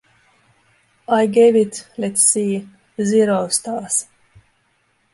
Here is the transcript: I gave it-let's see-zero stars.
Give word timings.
I 1.07 1.27
gave 1.27 1.55
it-let's 1.55 2.23
see-zero 2.27 3.49
stars. 3.49 4.07